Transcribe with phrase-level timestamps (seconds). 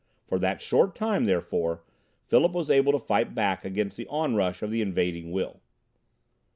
[0.25, 1.83] For that short time, therefore,
[2.23, 5.61] Philip was able to fight back against the onrush of the invading will.